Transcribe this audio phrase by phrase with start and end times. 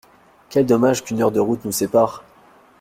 [0.49, 2.23] Quel dommage qu’une heure de route nous sépare!